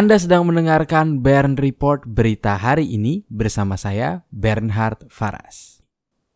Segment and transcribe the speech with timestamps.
[0.00, 5.84] Anda sedang mendengarkan Bern Report berita hari ini bersama saya Bernhard Faras.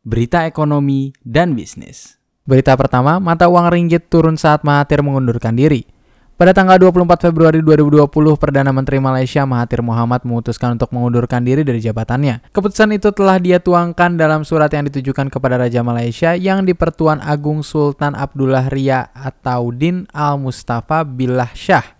[0.04, 2.20] Berita ekonomi dan bisnis.
[2.44, 5.88] Berita pertama, mata uang ringgit turun saat Mahathir mengundurkan diri.
[6.36, 8.04] Pada tanggal 24 Februari 2020,
[8.36, 12.44] Perdana Menteri Malaysia Mahathir Mohamad memutuskan untuk mengundurkan diri dari jabatannya.
[12.52, 17.64] Keputusan itu telah dia tuangkan dalam surat yang ditujukan kepada Raja Malaysia yang dipertuan Agung
[17.64, 21.93] Sultan Abdullah Ria atau Din Al-Mustafa Billah Shah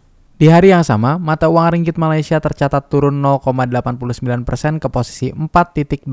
[0.45, 4.45] di hari yang sama, mata uang ringgit Malaysia tercatat turun 0,89%
[4.77, 6.05] ke posisi 4.226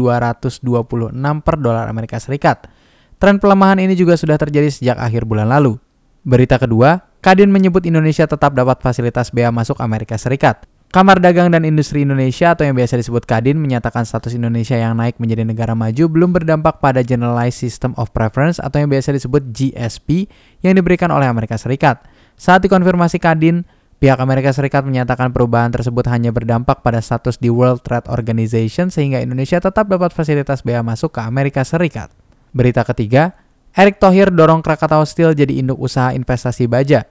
[1.43, 2.71] per dolar Amerika Serikat.
[3.19, 5.75] Tren pelemahan ini juga sudah terjadi sejak akhir bulan lalu.
[6.23, 10.63] Berita kedua, Kadin menyebut Indonesia tetap dapat fasilitas bea masuk Amerika Serikat.
[10.95, 15.19] Kamar Dagang dan Industri Indonesia atau yang biasa disebut Kadin menyatakan status Indonesia yang naik
[15.19, 20.31] menjadi negara maju belum berdampak pada Generalized System of Preference atau yang biasa disebut GSP
[20.63, 22.07] yang diberikan oleh Amerika Serikat.
[22.39, 23.67] Saat dikonfirmasi Kadin,
[24.01, 29.21] Pihak Amerika Serikat menyatakan perubahan tersebut hanya berdampak pada status di World Trade Organization sehingga
[29.21, 32.09] Indonesia tetap dapat fasilitas bea masuk ke Amerika Serikat.
[32.49, 33.37] Berita ketiga,
[33.77, 37.05] Erick Thohir dorong Krakatau Steel jadi induk usaha investasi baja.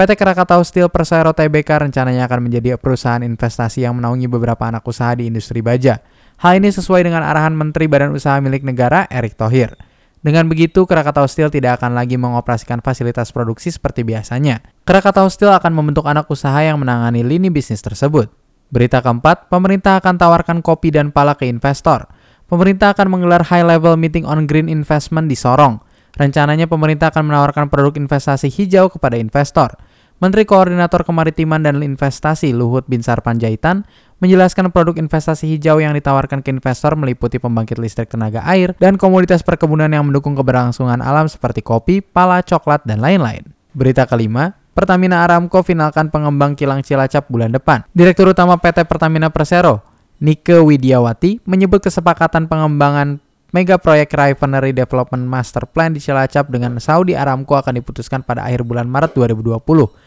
[0.00, 5.12] PT Krakatau Steel Persero Tbk rencananya akan menjadi perusahaan investasi yang menaungi beberapa anak usaha
[5.12, 6.00] di industri baja.
[6.40, 9.76] Hal ini sesuai dengan arahan Menteri Badan Usaha Milik Negara Erick Thohir.
[10.20, 14.60] Dengan begitu, Krakatau Steel tidak akan lagi mengoperasikan fasilitas produksi seperti biasanya.
[14.84, 18.28] Krakatau Steel akan membentuk anak usaha yang menangani lini bisnis tersebut.
[18.68, 22.04] Berita keempat, pemerintah akan tawarkan kopi dan pala ke investor.
[22.52, 25.80] Pemerintah akan menggelar high-level meeting on green investment di Sorong.
[26.20, 29.72] Rencananya pemerintah akan menawarkan produk investasi hijau kepada investor.
[30.20, 33.88] Menteri Koordinator Kemaritiman dan Investasi Luhut Binsar Panjaitan
[34.20, 39.40] menjelaskan produk investasi hijau yang ditawarkan ke investor meliputi pembangkit listrik tenaga air dan komoditas
[39.40, 43.48] perkebunan yang mendukung keberlangsungan alam seperti kopi, pala, coklat, dan lain-lain.
[43.72, 47.88] Berita kelima, Pertamina Aramco finalkan pengembang kilang Cilacap bulan depan.
[47.96, 49.80] Direktur Utama PT Pertamina Persero,
[50.20, 53.24] Nike Widiawati, menyebut kesepakatan pengembangan
[53.56, 58.68] mega proyek Refinery Development Master Plan di Cilacap dengan Saudi Aramco akan diputuskan pada akhir
[58.68, 59.99] bulan Maret 2020.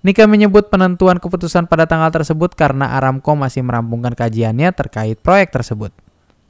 [0.00, 5.92] Nika menyebut penentuan keputusan pada tanggal tersebut karena Aramco masih merampungkan kajiannya terkait proyek tersebut.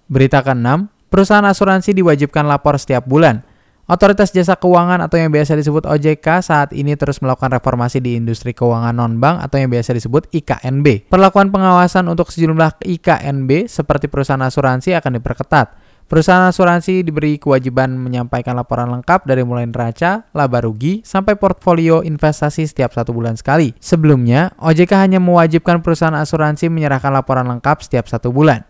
[0.06, 3.42] Berita ke-6, perusahaan asuransi diwajibkan lapor setiap bulan.
[3.90, 8.54] Otoritas Jasa Keuangan atau yang biasa disebut OJK saat ini terus melakukan reformasi di industri
[8.54, 11.10] keuangan non-bank atau yang biasa disebut IKNB.
[11.10, 15.89] Perlakuan pengawasan untuk sejumlah IKNB seperti perusahaan asuransi akan diperketat.
[16.10, 22.66] Perusahaan asuransi diberi kewajiban menyampaikan laporan lengkap dari mulai neraca, laba rugi, sampai portfolio investasi
[22.66, 23.78] setiap satu bulan sekali.
[23.78, 28.66] Sebelumnya, OJK hanya mewajibkan perusahaan asuransi menyerahkan laporan lengkap setiap satu bulan.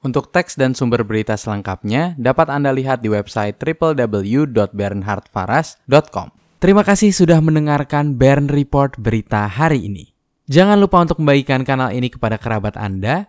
[0.00, 6.28] Untuk teks dan sumber berita selengkapnya dapat Anda lihat di website www.bernhardfaras.com.
[6.56, 10.16] Terima kasih sudah mendengarkan Bern Report berita hari ini.
[10.48, 13.28] Jangan lupa untuk membagikan kanal ini kepada kerabat Anda,